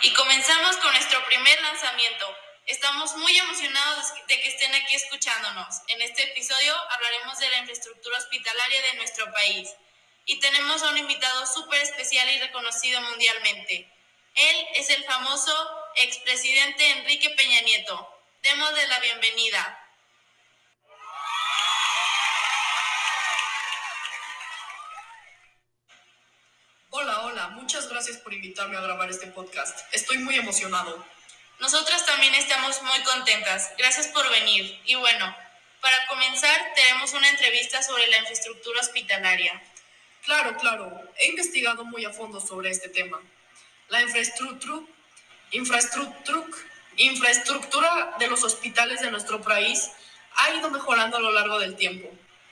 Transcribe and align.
Y 0.00 0.12
comenzamos 0.12 0.76
con 0.76 0.92
nuestro 0.92 1.24
primer 1.26 1.60
lanzamiento. 1.60 2.26
Estamos 2.66 3.16
muy 3.16 3.36
emocionados 3.36 4.12
de 4.28 4.40
que 4.40 4.48
estén 4.48 4.72
aquí 4.72 4.94
escuchándonos. 4.94 5.80
En 5.88 6.00
este 6.02 6.22
episodio 6.22 6.72
hablaremos 6.90 7.36
de 7.38 7.48
la 7.48 7.58
infraestructura 7.58 8.16
hospitalaria 8.18 8.80
de 8.82 8.94
nuestro 8.94 9.32
país. 9.32 9.68
Y 10.24 10.38
tenemos 10.38 10.84
a 10.84 10.90
un 10.90 10.98
invitado 10.98 11.44
súper 11.46 11.82
especial 11.82 12.30
y 12.30 12.38
reconocido 12.38 13.00
mundialmente. 13.02 13.90
Él 14.36 14.66
es 14.74 14.88
el 14.90 15.02
famoso 15.02 15.52
expresidente 15.96 16.90
Enrique 16.90 17.30
Peña 17.30 17.60
Nieto. 17.62 18.22
Démosle 18.42 18.86
la 18.86 19.00
bienvenida. 19.00 19.87
Muchas 27.50 27.88
gracias 27.88 28.18
por 28.18 28.32
invitarme 28.34 28.76
a 28.76 28.80
grabar 28.80 29.10
este 29.10 29.26
podcast. 29.28 29.78
Estoy 29.92 30.18
muy 30.18 30.36
emocionado. 30.36 31.04
Nosotras 31.60 32.06
también 32.06 32.34
estamos 32.34 32.82
muy 32.82 33.00
contentas. 33.02 33.72
Gracias 33.76 34.08
por 34.08 34.28
venir. 34.30 34.80
Y 34.84 34.94
bueno, 34.94 35.34
para 35.80 36.06
comenzar, 36.06 36.72
tenemos 36.74 37.12
una 37.14 37.28
entrevista 37.28 37.82
sobre 37.82 38.06
la 38.08 38.18
infraestructura 38.18 38.80
hospitalaria. 38.80 39.60
Claro, 40.24 40.56
claro, 40.56 41.12
he 41.18 41.28
investigado 41.28 41.84
muy 41.84 42.04
a 42.04 42.10
fondo 42.10 42.40
sobre 42.40 42.70
este 42.70 42.88
tema. 42.88 43.20
La 43.88 44.02
infraestructura, 44.02 44.86
infraestructura, 45.52 46.44
infraestructura 46.96 48.14
de 48.18 48.28
los 48.28 48.44
hospitales 48.44 49.00
de 49.00 49.10
nuestro 49.10 49.40
país 49.40 49.90
ha 50.36 50.54
ido 50.54 50.70
mejorando 50.70 51.16
a 51.16 51.20
lo 51.20 51.32
largo 51.32 51.58
del 51.58 51.76
tiempo. 51.76 52.10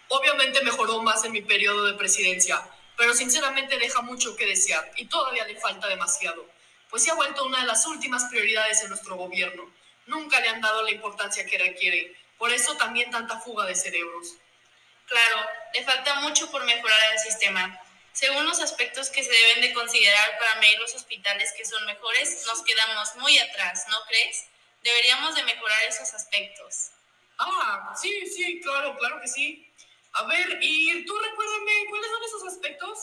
Obviamente 0.09 0.62
mejoró 0.62 1.03
más 1.03 1.25
en 1.25 1.33
mi 1.33 1.43
periodo 1.43 1.84
de 1.87 1.95
presidencia, 1.95 2.62
pero 2.97 3.15
sinceramente 3.15 3.79
deja 3.79 4.01
mucho 4.03 4.37
que 4.37 4.47
desear 4.47 4.91
y 4.97 5.07
todavía 5.07 5.45
le 5.45 5.61
falta 5.61 5.87
demasiado, 5.89 6.49
pues 6.91 7.05
se 7.05 7.11
ha 7.11 7.15
vuelto 7.15 7.45
una 7.45 7.61
de 7.61 7.67
las 7.67 7.87
últimas 7.87 8.25
prioridades 8.25 8.83
en 8.83 8.89
nuestro 8.89 9.17
gobierno. 9.17 9.71
Nunca 10.07 10.41
le 10.41 10.49
han 10.49 10.61
dado 10.61 10.83
la 10.83 10.91
importancia 10.91 11.45
que 11.47 11.59
requiere, 11.59 12.17
por 12.39 12.53
eso 12.53 12.77
también 12.77 13.11
tanta 13.11 13.41
fuga 13.41 13.67
de 13.67 13.75
cerebros. 13.75 14.35
Claro, 15.07 15.37
le 15.75 15.85
falta 15.85 16.21
mucho 16.21 16.51
por 16.51 16.65
mejorar 16.65 17.13
el 17.13 17.19
sistema. 17.19 17.81
Según 18.13 18.47
los 18.47 18.61
aspectos 18.61 19.11
que 19.11 19.23
se 19.23 19.31
deben 19.31 19.61
de 19.61 19.75
considerar 19.75 20.39
para 20.39 20.57
medir 20.61 20.79
los 20.79 20.95
hospitales 20.95 21.53
que 21.57 21.65
son 21.65 21.85
mejores, 21.85 22.45
nos 22.47 22.63
quedamos 22.63 23.15
muy 23.17 23.39
atrás, 23.39 23.85
¿no 23.91 23.99
crees? 24.09 24.47
Deberíamos 24.83 25.35
de 25.35 25.43
mejorar 25.45 25.83
esos 25.85 26.15
aspectos. 26.15 26.93
Ah, 27.39 27.95
sí, 28.01 28.27
sí, 28.27 28.61
claro, 28.63 28.97
claro 28.97 29.21
que 29.21 29.29
sí. 29.29 29.66
A 30.12 30.25
ver, 30.27 30.59
y 30.61 31.05
tú 31.05 31.19
recuérdame, 31.19 31.87
¿cuáles 31.89 32.11
son 32.11 32.25
esos 32.25 32.45
aspectos? 32.53 32.99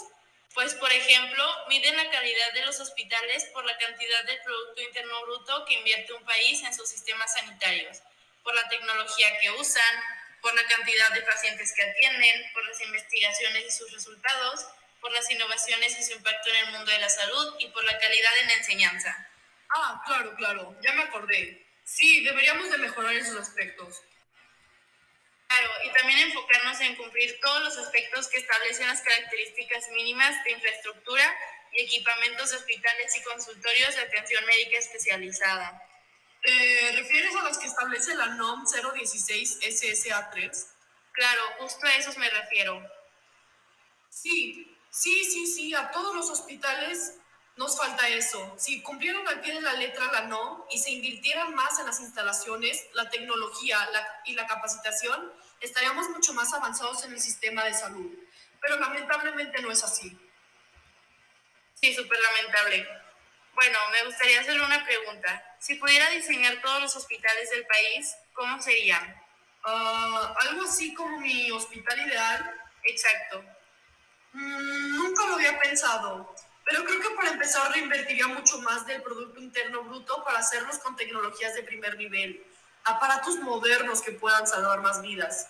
Pues, 0.53 0.75
por 0.75 0.91
ejemplo, 0.91 1.43
miden 1.67 1.97
la 1.97 2.09
calidad 2.11 2.53
de 2.53 2.65
los 2.65 2.79
hospitales 2.79 3.45
por 3.53 3.65
la 3.65 3.77
cantidad 3.77 4.23
de 4.25 4.39
Producto 4.43 4.81
Interno 4.81 5.21
Bruto 5.23 5.65
que 5.65 5.73
invierte 5.73 6.13
un 6.13 6.23
país 6.25 6.61
en 6.63 6.73
sus 6.73 6.89
sistemas 6.89 7.33
sanitarios, 7.33 7.99
por 8.43 8.53
la 8.53 8.67
tecnología 8.69 9.27
que 9.41 9.51
usan, 9.51 10.03
por 10.41 10.53
la 10.53 10.65
cantidad 10.67 11.11
de 11.11 11.21
pacientes 11.21 11.73
que 11.73 11.83
atienden, 11.83 12.51
por 12.53 12.65
las 12.67 12.79
investigaciones 12.81 13.65
y 13.65 13.71
sus 13.71 13.91
resultados, 13.91 14.67
por 15.01 15.11
las 15.11 15.29
innovaciones 15.31 15.97
y 15.99 16.03
su 16.03 16.13
impacto 16.13 16.49
en 16.49 16.55
el 16.67 16.71
mundo 16.71 16.91
de 16.91 16.99
la 16.99 17.09
salud 17.09 17.55
y 17.59 17.67
por 17.69 17.83
la 17.83 17.97
calidad 17.97 18.37
en 18.41 18.47
la 18.47 18.53
enseñanza. 18.53 19.29
Ah, 19.69 20.01
claro, 20.05 20.35
claro, 20.35 20.75
ya 20.81 20.93
me 20.93 21.03
acordé. 21.03 21.65
Sí, 21.83 22.23
deberíamos 22.23 22.69
de 22.69 22.77
mejorar 22.77 23.15
esos 23.15 23.37
aspectos. 23.37 24.01
Claro, 25.53 25.71
y 25.85 25.93
también 25.93 26.17
enfocarnos 26.19 26.81
en 26.81 26.95
cumplir 26.95 27.39
todos 27.39 27.63
los 27.63 27.77
aspectos 27.77 28.27
que 28.27 28.37
establecen 28.37 28.87
las 28.87 29.01
características 29.01 29.87
mínimas 29.89 30.43
de 30.43 30.51
infraestructura 30.51 31.23
y 31.73 31.83
equipamientos 31.83 32.49
de 32.49 32.57
hospitales 32.57 33.15
y 33.15 33.21
consultorios 33.21 33.95
de 33.95 34.01
atención 34.01 34.43
médica 34.47 34.79
especializada. 34.79 35.79
¿Te 36.41 36.93
refieres 36.95 37.35
a 37.35 37.43
las 37.43 37.59
que 37.59 37.67
establece 37.67 38.15
la 38.15 38.29
NOM 38.29 38.65
016 38.65 39.59
SSA3? 39.61 40.65
Claro, 41.11 41.41
justo 41.59 41.85
a 41.85 41.97
esos 41.97 42.17
me 42.17 42.31
refiero. 42.31 42.81
Sí, 44.09 44.75
sí, 44.89 45.23
sí, 45.23 45.45
sí, 45.45 45.75
a 45.75 45.91
todos 45.91 46.15
los 46.15 46.31
hospitales 46.31 47.13
nos 47.55 47.77
falta 47.77 48.07
eso. 48.09 48.55
Si 48.57 48.81
cumplieran 48.81 49.27
al 49.27 49.41
pie 49.41 49.53
de 49.53 49.61
la 49.61 49.73
letra 49.73 50.11
la 50.11 50.21
NOM 50.21 50.63
y 50.71 50.79
se 50.79 50.91
invirtieran 50.91 51.53
más 51.53 51.79
en 51.79 51.85
las 51.85 51.99
instalaciones, 51.99 52.87
la 52.93 53.09
tecnología 53.09 53.77
y 54.25 54.33
la 54.33 54.47
capacitación, 54.47 55.31
estaríamos 55.61 56.09
mucho 56.09 56.33
más 56.33 56.53
avanzados 56.53 57.03
en 57.05 57.13
el 57.13 57.21
sistema 57.21 57.63
de 57.63 57.73
salud. 57.73 58.11
Pero 58.59 58.79
lamentablemente 58.79 59.61
no 59.61 59.71
es 59.71 59.83
así. 59.83 60.17
Sí, 61.75 61.93
súper 61.93 62.19
lamentable. 62.19 62.87
Bueno, 63.53 63.77
me 63.91 64.05
gustaría 64.05 64.41
hacer 64.41 64.59
una 64.59 64.83
pregunta. 64.83 65.57
Si 65.59 65.75
pudiera 65.75 66.09
diseñar 66.09 66.61
todos 66.61 66.81
los 66.81 66.95
hospitales 66.95 67.49
del 67.51 67.65
país, 67.67 68.15
¿cómo 68.33 68.61
serían? 68.61 69.21
Ah, 69.63 70.33
algo 70.41 70.63
así 70.63 70.93
como 70.93 71.19
mi 71.19 71.51
hospital 71.51 71.99
ideal. 72.07 72.61
Exacto. 72.83 73.43
Mm, 74.33 74.95
nunca 74.97 75.25
lo 75.27 75.35
había 75.35 75.59
pensado, 75.59 76.35
pero 76.73 76.85
creo 76.85 77.01
que 77.01 77.15
para 77.15 77.29
empezar 77.29 77.71
reinvertiría 77.71 78.27
mucho 78.29 78.57
más 78.61 78.83
del 78.87 79.03
Producto 79.03 79.39
Interno 79.39 79.83
Bruto 79.83 80.23
para 80.23 80.39
hacerlos 80.39 80.79
con 80.79 80.95
tecnologías 80.95 81.53
de 81.53 81.61
primer 81.61 81.95
nivel, 81.97 82.43
aparatos 82.83 83.35
modernos 83.41 84.01
que 84.01 84.13
puedan 84.13 84.47
salvar 84.47 84.81
más 84.81 85.03
vidas, 85.03 85.49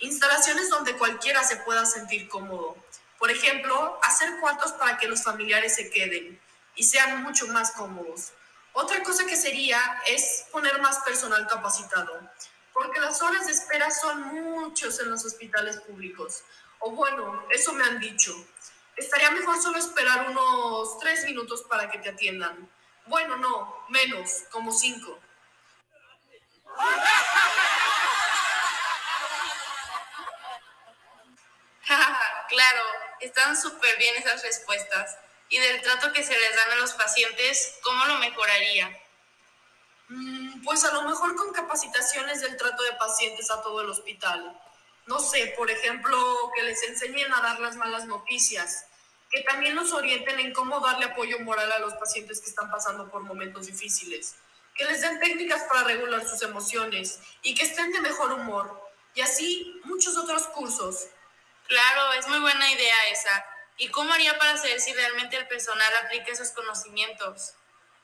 instalaciones 0.00 0.70
donde 0.70 0.96
cualquiera 0.96 1.44
se 1.44 1.58
pueda 1.58 1.86
sentir 1.86 2.28
cómodo. 2.28 2.76
Por 3.20 3.30
ejemplo, 3.30 4.00
hacer 4.02 4.40
cuartos 4.40 4.72
para 4.72 4.98
que 4.98 5.06
los 5.06 5.22
familiares 5.22 5.76
se 5.76 5.90
queden 5.90 6.40
y 6.74 6.82
sean 6.82 7.22
mucho 7.22 7.46
más 7.46 7.70
cómodos. 7.70 8.32
Otra 8.72 9.00
cosa 9.04 9.24
que 9.26 9.36
sería 9.36 9.78
es 10.08 10.46
poner 10.50 10.80
más 10.80 10.98
personal 11.04 11.46
capacitado, 11.46 12.18
porque 12.72 12.98
las 12.98 13.22
horas 13.22 13.46
de 13.46 13.52
espera 13.52 13.92
son 13.92 14.22
muchos 14.22 14.98
en 14.98 15.10
los 15.10 15.24
hospitales 15.24 15.76
públicos. 15.82 16.42
O 16.80 16.90
bueno, 16.90 17.46
eso 17.50 17.72
me 17.74 17.84
han 17.84 18.00
dicho. 18.00 18.34
Estaría 18.96 19.30
mejor 19.32 19.60
solo 19.60 19.78
esperar 19.78 20.28
unos 20.28 20.98
tres 20.98 21.24
minutos 21.24 21.64
para 21.68 21.90
que 21.90 21.98
te 21.98 22.10
atiendan. 22.10 22.70
Bueno, 23.06 23.36
no, 23.36 23.84
menos, 23.88 24.44
como 24.50 24.72
cinco. 24.72 25.18
claro, 32.48 32.82
están 33.20 33.56
súper 33.56 33.96
bien 33.98 34.14
esas 34.16 34.42
respuestas. 34.42 35.18
Y 35.48 35.58
del 35.58 35.82
trato 35.82 36.12
que 36.12 36.22
se 36.22 36.38
les 36.38 36.56
dan 36.56 36.70
a 36.72 36.76
los 36.76 36.92
pacientes, 36.94 37.78
¿cómo 37.82 38.04
lo 38.06 38.18
mejoraría? 38.18 38.96
Mm, 40.08 40.62
pues 40.62 40.84
a 40.84 40.92
lo 40.92 41.02
mejor 41.02 41.34
con 41.36 41.52
capacitaciones 41.52 42.40
del 42.40 42.56
trato 42.56 42.82
de 42.82 42.92
pacientes 42.92 43.50
a 43.50 43.60
todo 43.62 43.80
el 43.80 43.90
hospital 43.90 44.60
no 45.06 45.18
sé, 45.18 45.54
por 45.56 45.70
ejemplo, 45.70 46.16
que 46.54 46.62
les 46.62 46.82
enseñen 46.84 47.32
a 47.32 47.40
dar 47.40 47.60
las 47.60 47.76
malas 47.76 48.06
noticias, 48.06 48.86
que 49.30 49.42
también 49.42 49.74
nos 49.74 49.92
orienten 49.92 50.40
en 50.40 50.52
cómo 50.52 50.80
darle 50.80 51.06
apoyo 51.06 51.38
moral 51.40 51.70
a 51.72 51.78
los 51.80 51.94
pacientes 51.94 52.40
que 52.40 52.50
están 52.50 52.70
pasando 52.70 53.10
por 53.10 53.22
momentos 53.22 53.66
difíciles, 53.66 54.36
que 54.74 54.84
les 54.84 55.00
den 55.00 55.20
técnicas 55.20 55.62
para 55.64 55.84
regular 55.84 56.26
sus 56.26 56.42
emociones 56.42 57.20
y 57.42 57.54
que 57.54 57.64
estén 57.64 57.92
de 57.92 58.00
mejor 58.00 58.32
humor, 58.32 58.82
y 59.14 59.20
así 59.20 59.80
muchos 59.84 60.16
otros 60.16 60.46
cursos. 60.48 61.06
Claro, 61.66 62.12
es 62.14 62.28
muy 62.28 62.40
buena 62.40 62.70
idea 62.72 63.08
esa. 63.10 63.44
¿Y 63.76 63.88
cómo 63.88 64.12
haría 64.12 64.38
para 64.38 64.56
saber 64.56 64.80
si 64.80 64.92
realmente 64.92 65.36
el 65.36 65.48
personal 65.48 65.92
aplica 66.04 66.32
esos 66.32 66.50
conocimientos? 66.50 67.54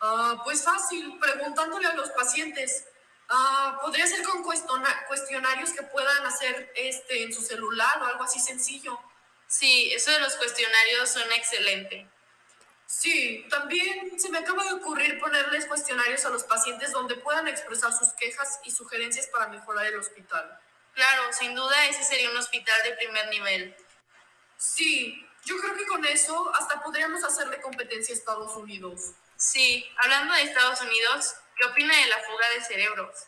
Ah, 0.00 0.41
pues 0.44 0.65
fácil, 0.65 1.19
preguntándole 1.20 1.87
a 1.87 1.94
los 1.94 2.11
pacientes. 2.11 2.85
Ah, 3.32 3.79
podría 3.81 4.06
ser 4.09 4.25
con 4.25 4.43
cuestionarios 4.43 5.71
que 5.71 5.85
puedan 5.85 6.27
hacer 6.27 6.73
este, 6.75 7.23
en 7.23 7.32
su 7.32 7.41
celular 7.43 8.03
o 8.03 8.06
algo 8.06 8.25
así 8.25 8.41
sencillo. 8.41 8.99
Sí, 9.47 9.93
eso 9.93 10.11
de 10.11 10.19
los 10.21 10.35
cuestionarios 10.35 11.11
suena 11.11 11.37
excelente. 11.37 12.09
Sí, 12.87 13.47
también 13.49 14.19
se 14.19 14.31
me 14.31 14.38
acaba 14.38 14.65
de 14.65 14.73
ocurrir 14.73 15.21
ponerles 15.21 15.67
cuestionarios 15.67 16.25
a 16.25 16.31
los 16.31 16.43
pacientes 16.43 16.91
donde 16.91 17.15
puedan 17.15 17.47
expresar 17.47 17.93
sus 17.93 18.09
quejas 18.15 18.59
y 18.65 18.73
sugerencias 18.73 19.29
para 19.29 19.47
mejorar 19.47 19.87
el 19.87 20.00
hospital. 20.00 20.59
Claro, 20.94 21.33
sin 21.33 21.55
duda 21.55 21.87
ese 21.87 22.03
sería 22.03 22.31
un 22.31 22.37
hospital 22.37 22.83
de 22.83 22.97
primer 22.97 23.29
nivel. 23.29 23.76
Sí, 24.56 25.25
yo 25.44 25.56
creo 25.59 25.76
que 25.76 25.87
con 25.87 26.05
eso 26.05 26.53
hasta 26.56 26.83
podríamos 26.83 27.23
hacerle 27.23 27.61
competencia 27.61 28.12
a 28.12 28.19
Estados 28.19 28.56
Unidos. 28.56 29.12
Sí, 29.37 29.88
hablando 30.03 30.35
de 30.35 30.43
Estados 30.43 30.83
Unidos, 30.83 31.37
¿Qué 31.61 31.67
opina 31.67 31.95
de 31.95 32.07
la 32.07 32.19
fuga 32.21 32.49
de 32.55 32.65
cerebros? 32.65 33.27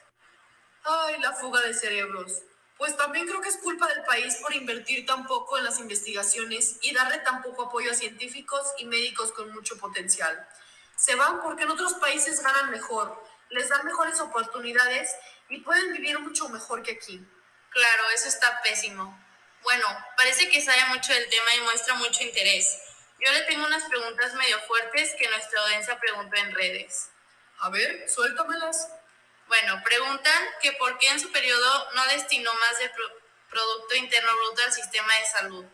Ay, 0.84 1.20
la 1.20 1.34
fuga 1.34 1.60
de 1.60 1.74
cerebros. 1.74 2.40
Pues 2.78 2.96
también 2.96 3.26
creo 3.26 3.42
que 3.42 3.50
es 3.50 3.58
culpa 3.58 3.86
del 3.88 4.04
país 4.04 4.36
por 4.36 4.54
invertir 4.54 5.04
tan 5.04 5.26
poco 5.26 5.58
en 5.58 5.64
las 5.64 5.78
investigaciones 5.78 6.78
y 6.80 6.94
darle 6.94 7.18
tan 7.18 7.42
poco 7.42 7.64
apoyo 7.64 7.90
a 7.90 7.94
científicos 7.94 8.66
y 8.78 8.86
médicos 8.86 9.32
con 9.32 9.52
mucho 9.52 9.76
potencial. 9.76 10.48
Se 10.96 11.14
van 11.14 11.42
porque 11.42 11.64
en 11.64 11.72
otros 11.72 11.92
países 11.96 12.42
ganan 12.42 12.70
mejor, 12.70 13.22
les 13.50 13.68
dan 13.68 13.84
mejores 13.84 14.18
oportunidades 14.18 15.14
y 15.50 15.58
pueden 15.58 15.92
vivir 15.92 16.18
mucho 16.18 16.48
mejor 16.48 16.82
que 16.82 16.92
aquí. 16.92 17.22
Claro, 17.68 18.10
eso 18.14 18.28
está 18.28 18.62
pésimo. 18.62 19.14
Bueno, 19.62 19.86
parece 20.16 20.48
que 20.48 20.62
sabe 20.62 20.86
mucho 20.86 21.12
del 21.12 21.28
tema 21.28 21.54
y 21.54 21.60
muestra 21.60 21.96
mucho 21.96 22.24
interés. 22.24 22.78
Yo 23.20 23.30
le 23.30 23.42
tengo 23.42 23.66
unas 23.66 23.84
preguntas 23.84 24.32
medio 24.36 24.58
fuertes 24.60 25.14
que 25.18 25.28
nuestra 25.28 25.60
audiencia 25.64 26.00
preguntó 26.00 26.34
en 26.36 26.54
redes. 26.54 27.10
A 27.62 27.68
ver, 27.70 28.08
suéltamelas. 28.08 28.88
Bueno, 29.46 29.80
preguntan 29.84 30.42
que 30.60 30.72
por 30.72 30.98
qué 30.98 31.08
en 31.10 31.20
su 31.20 31.30
periodo 31.30 31.92
no 31.94 32.04
destinó 32.06 32.52
más 32.54 32.76
del 32.80 32.90
Producto 33.48 33.94
Interno 33.94 34.32
Bruto 34.34 34.62
al 34.64 34.72
sistema 34.72 35.16
de 35.16 35.26
salud. 35.26 35.64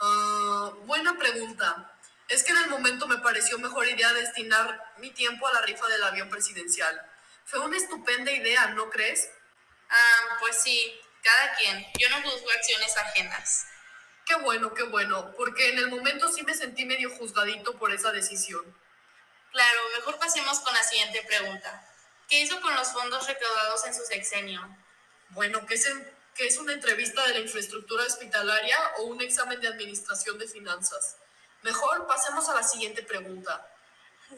Ah, 0.00 0.72
buena 0.84 1.18
pregunta. 1.18 1.92
Es 2.28 2.42
que 2.42 2.52
en 2.52 2.62
el 2.62 2.70
momento 2.70 3.06
me 3.06 3.18
pareció 3.18 3.58
mejor 3.58 3.86
idea 3.88 4.10
destinar 4.14 4.94
mi 4.96 5.10
tiempo 5.10 5.46
a 5.46 5.52
la 5.52 5.60
rifa 5.60 5.86
del 5.88 6.02
avión 6.02 6.30
presidencial. 6.30 6.98
Fue 7.44 7.58
una 7.58 7.76
estupenda 7.76 8.32
idea, 8.32 8.68
¿no 8.68 8.88
crees? 8.88 9.28
Ah, 9.90 10.38
pues 10.40 10.62
sí, 10.62 10.98
cada 11.22 11.54
quien. 11.56 11.86
Yo 11.98 12.08
no 12.08 12.22
juzgo 12.22 12.50
acciones 12.56 12.96
ajenas. 12.96 13.66
Qué 14.24 14.36
bueno, 14.36 14.72
qué 14.72 14.84
bueno, 14.84 15.34
porque 15.36 15.72
en 15.72 15.78
el 15.78 15.90
momento 15.90 16.32
sí 16.32 16.42
me 16.42 16.54
sentí 16.54 16.86
medio 16.86 17.10
juzgadito 17.10 17.78
por 17.78 17.92
esa 17.92 18.12
decisión. 18.12 18.64
Claro, 19.52 19.80
mejor 19.96 20.18
pasemos 20.18 20.60
con 20.60 20.72
la 20.74 20.82
siguiente 20.82 21.22
pregunta. 21.22 21.86
¿Qué 22.26 22.40
hizo 22.40 22.58
con 22.62 22.74
los 22.74 22.88
fondos 22.88 23.26
recaudados 23.26 23.84
en 23.84 23.94
su 23.94 24.02
sexenio? 24.04 24.66
Bueno, 25.28 25.66
¿qué 25.66 25.74
es, 25.74 25.86
¿qué 26.34 26.46
es 26.46 26.56
una 26.56 26.72
entrevista 26.72 27.26
de 27.26 27.34
la 27.34 27.40
infraestructura 27.40 28.04
hospitalaria 28.04 28.78
o 28.96 29.02
un 29.02 29.20
examen 29.20 29.60
de 29.60 29.68
administración 29.68 30.38
de 30.38 30.48
finanzas? 30.48 31.16
Mejor 31.60 32.06
pasemos 32.06 32.48
a 32.48 32.54
la 32.54 32.62
siguiente 32.62 33.02
pregunta. 33.02 33.68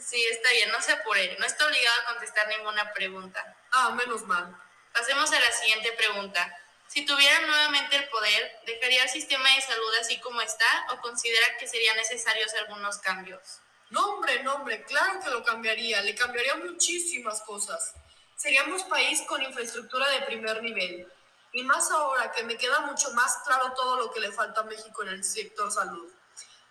Sí, 0.01 0.21
está 0.25 0.51
bien, 0.51 0.69
no 0.71 0.81
se 0.81 0.91
apure, 0.91 1.37
no 1.39 1.45
está 1.45 1.65
obligado 1.65 2.01
a 2.01 2.05
contestar 2.13 2.49
ninguna 2.49 2.91
pregunta. 2.91 3.55
Ah, 3.71 3.91
menos 3.91 4.23
mal. 4.23 4.53
Pasemos 4.93 5.31
a 5.31 5.39
la 5.39 5.51
siguiente 5.53 5.93
pregunta. 5.93 6.53
Si 6.89 7.05
tuviera 7.05 7.39
nuevamente 7.39 7.95
el 7.95 8.09
poder, 8.09 8.59
¿dejaría 8.65 9.03
el 9.03 9.09
sistema 9.09 9.49
de 9.55 9.61
salud 9.61 9.95
así 10.01 10.19
como 10.19 10.41
está 10.41 10.87
o 10.91 10.99
considera 10.99 11.57
que 11.57 11.67
serían 11.69 11.95
necesarios 11.95 12.53
algunos 12.55 12.97
cambios? 12.97 13.61
No, 13.89 14.05
hombre, 14.13 14.41
no, 14.43 14.55
hombre, 14.55 14.83
claro 14.83 15.19
que 15.19 15.29
lo 15.29 15.43
cambiaría, 15.43 16.01
le 16.01 16.15
cambiaría 16.15 16.55
muchísimas 16.55 17.41
cosas. 17.41 17.93
Seríamos 18.35 18.83
país 18.83 19.21
con 19.27 19.41
infraestructura 19.41 20.09
de 20.09 20.25
primer 20.25 20.61
nivel. 20.61 21.07
Y 21.53 21.63
más 21.63 21.89
ahora 21.91 22.31
que 22.31 22.43
me 22.43 22.57
queda 22.57 22.81
mucho 22.81 23.11
más 23.11 23.37
claro 23.45 23.73
todo 23.73 23.97
lo 23.97 24.11
que 24.11 24.19
le 24.19 24.31
falta 24.31 24.61
a 24.61 24.65
México 24.65 25.03
en 25.03 25.09
el 25.09 25.23
sector 25.23 25.71
salud. 25.71 26.11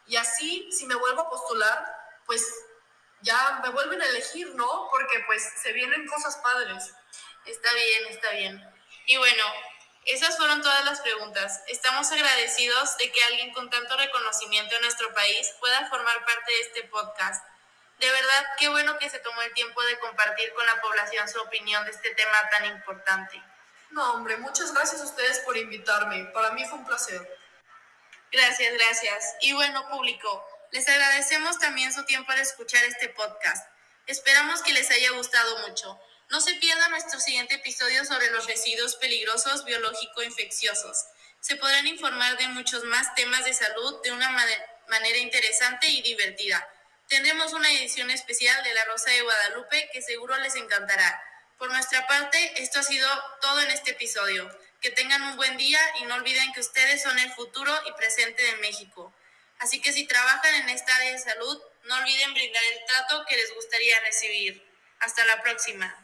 Y 0.06 0.16
así, 0.16 0.69
si 0.70 0.87
me 0.87 0.94
vuelvo 0.94 1.22
a 1.22 1.31
postular, 1.31 1.96
pues 2.26 2.46
ya 3.22 3.61
me 3.62 3.70
vuelven 3.70 4.02
a 4.02 4.06
elegir, 4.06 4.55
¿no? 4.55 4.88
Porque 4.90 5.20
pues 5.26 5.43
se 5.62 5.72
vienen 5.72 6.06
cosas 6.06 6.37
padres. 6.37 6.93
Está 7.46 7.72
bien, 7.72 8.06
está 8.11 8.31
bien. 8.32 8.75
Y 9.06 9.16
bueno, 9.16 9.44
esas 10.06 10.36
fueron 10.36 10.60
todas 10.62 10.84
las 10.84 11.00
preguntas. 11.00 11.62
Estamos 11.68 12.10
agradecidos 12.12 12.96
de 12.98 13.10
que 13.10 13.24
alguien 13.24 13.52
con 13.52 13.70
tanto 13.70 13.96
reconocimiento 13.96 14.74
en 14.74 14.82
nuestro 14.82 15.12
país 15.14 15.54
pueda 15.60 15.88
formar 15.88 16.24
parte 16.24 16.52
de 16.52 16.60
este 16.60 16.84
podcast. 16.84 17.44
De 17.98 18.10
verdad, 18.10 18.46
qué 18.58 18.68
bueno 18.68 18.98
que 18.98 19.08
se 19.08 19.18
tomó 19.20 19.40
el 19.42 19.52
tiempo 19.54 19.82
de 19.82 19.98
compartir 19.98 20.52
con 20.54 20.66
la 20.66 20.80
población 20.80 21.28
su 21.28 21.40
opinión 21.40 21.84
de 21.84 21.92
este 21.92 22.14
tema 22.14 22.50
tan 22.50 22.66
importante. 22.66 23.42
No, 23.90 24.14
hombre, 24.14 24.36
muchas 24.36 24.74
gracias 24.74 25.00
a 25.00 25.04
ustedes 25.04 25.38
por 25.40 25.56
invitarme. 25.56 26.24
Para 26.26 26.50
mí 26.50 26.64
fue 26.64 26.78
un 26.78 26.86
placer. 26.86 27.38
Gracias, 28.32 28.74
gracias. 28.74 29.36
Y 29.40 29.52
bueno, 29.52 29.88
público, 29.88 30.44
les 30.72 30.88
agradecemos 30.88 31.58
también 31.58 31.92
su 31.92 32.04
tiempo 32.04 32.32
al 32.32 32.40
escuchar 32.40 32.82
este 32.84 33.08
podcast. 33.10 33.68
Esperamos 34.06 34.60
que 34.62 34.72
les 34.72 34.90
haya 34.90 35.12
gustado 35.12 35.58
mucho. 35.68 35.98
No 36.31 36.41
se 36.41 36.55
pierda 36.55 36.88
nuestro 36.88 37.21
siguiente 37.21 37.56
episodio 37.56 38.05
sobre 38.05 38.31
los 38.31 38.47
residuos 38.47 38.97
peligrosos 38.97 39.65
biológico-infecciosos. 39.65 41.05
Se 41.41 41.56
podrán 41.56 41.87
informar 41.87 42.37
de 42.38 42.49
muchos 42.49 42.82
más 42.85 43.15
temas 43.15 43.44
de 43.44 43.53
salud 43.53 44.00
de 44.03 44.11
una 44.11 44.31
manera 44.88 45.19
interesante 45.19 45.87
y 45.88 46.03
divertida. 46.03 46.67
Tendremos 47.09 47.53
una 47.53 47.71
edición 47.71 48.11
especial 48.11 48.65
de 48.65 48.75
La 48.75 48.85
Rosa 48.87 49.11
de 49.11 49.23
Guadalupe 49.23 49.91
que 49.93 50.03
seguro 50.03 50.37
les 50.38 50.56
encantará. 50.56 51.23
Por 51.59 51.71
nuestra 51.71 52.06
parte, 52.06 52.53
esto 52.56 52.81
ha 52.81 52.82
sido 52.82 53.09
todo 53.41 53.61
en 53.61 53.71
este 53.71 53.91
episodio. 53.91 54.50
Que 54.81 54.91
tengan 54.91 55.23
un 55.23 55.37
buen 55.37 55.56
día 55.56 55.81
y 56.00 56.05
no 56.05 56.15
olviden 56.15 56.53
que 56.53 56.61
ustedes 56.61 57.03
son 57.03 57.19
el 57.19 57.32
futuro 57.32 57.73
y 57.87 57.93
presente 57.93 58.43
de 58.43 58.56
México. 58.56 59.15
Así 59.59 59.81
que 59.81 59.93
si 59.93 60.06
trabajan 60.06 60.55
en 60.55 60.71
esta 60.71 60.97
área 60.97 61.12
de 61.12 61.19
salud, 61.19 61.62
no 61.85 61.97
olviden 61.97 62.35
brindar 62.35 62.62
el 62.73 62.85
trato 62.87 63.25
que 63.26 63.37
les 63.37 63.55
gustaría 63.55 64.00
recibir. 64.00 64.67
Hasta 65.00 65.25
la 65.26 65.43
próxima. 65.43 66.03